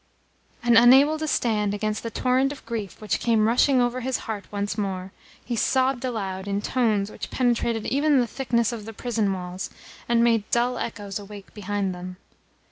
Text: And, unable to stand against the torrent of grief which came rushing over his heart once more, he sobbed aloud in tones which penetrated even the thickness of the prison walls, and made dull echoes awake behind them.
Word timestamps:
And, 0.63 0.79
unable 0.79 1.19
to 1.19 1.27
stand 1.27 1.75
against 1.75 2.01
the 2.01 2.09
torrent 2.09 2.51
of 2.51 2.65
grief 2.65 2.99
which 2.99 3.19
came 3.19 3.47
rushing 3.47 3.79
over 3.79 3.99
his 3.99 4.17
heart 4.25 4.45
once 4.51 4.75
more, 4.75 5.11
he 5.45 5.55
sobbed 5.55 6.03
aloud 6.03 6.47
in 6.47 6.59
tones 6.59 7.11
which 7.11 7.29
penetrated 7.29 7.85
even 7.85 8.19
the 8.19 8.25
thickness 8.25 8.71
of 8.71 8.85
the 8.85 8.93
prison 8.93 9.31
walls, 9.31 9.69
and 10.09 10.23
made 10.23 10.49
dull 10.49 10.79
echoes 10.79 11.19
awake 11.19 11.53
behind 11.53 11.93
them. 11.93 12.17